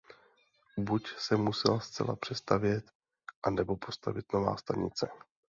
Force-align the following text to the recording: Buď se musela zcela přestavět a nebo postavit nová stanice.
Buď 0.77 1.07
se 1.17 1.37
musela 1.37 1.79
zcela 1.79 2.15
přestavět 2.15 2.91
a 3.43 3.49
nebo 3.49 3.77
postavit 3.77 4.33
nová 4.33 4.57
stanice. 4.57 5.07